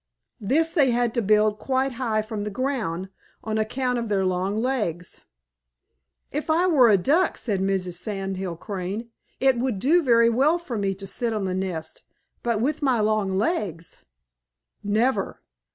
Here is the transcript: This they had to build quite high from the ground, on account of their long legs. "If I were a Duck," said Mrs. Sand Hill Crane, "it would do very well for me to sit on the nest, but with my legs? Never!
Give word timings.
This 0.39 0.71
they 0.71 0.89
had 0.89 1.13
to 1.13 1.21
build 1.21 1.59
quite 1.59 1.91
high 1.91 2.23
from 2.23 2.43
the 2.43 2.49
ground, 2.49 3.09
on 3.43 3.59
account 3.59 3.99
of 3.99 4.09
their 4.09 4.25
long 4.25 4.57
legs. 4.57 5.21
"If 6.31 6.49
I 6.49 6.65
were 6.65 6.89
a 6.89 6.97
Duck," 6.97 7.37
said 7.37 7.61
Mrs. 7.61 7.93
Sand 7.97 8.37
Hill 8.37 8.55
Crane, 8.55 9.11
"it 9.39 9.59
would 9.59 9.77
do 9.77 10.01
very 10.01 10.27
well 10.27 10.57
for 10.57 10.75
me 10.75 10.95
to 10.95 11.05
sit 11.05 11.33
on 11.33 11.43
the 11.45 11.53
nest, 11.53 12.01
but 12.41 12.59
with 12.59 12.81
my 12.81 12.99
legs? 12.99 13.99
Never! 14.83 15.39